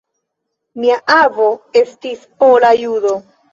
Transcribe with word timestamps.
Mia 0.83 0.97
avo 1.17 1.51
estis 1.83 2.27
pola 2.43 2.75
judo. 2.83 3.17